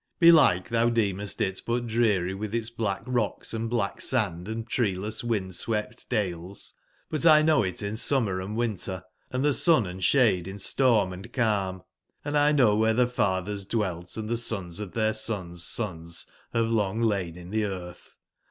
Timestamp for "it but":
1.41-1.85